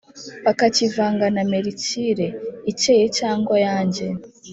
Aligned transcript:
bakakivanga 0.45 1.25
na 1.35 1.43
merikire 1.51 2.27
(icyeye 2.71 3.05
cyangwa 3.17 3.55
yang), 3.65 3.95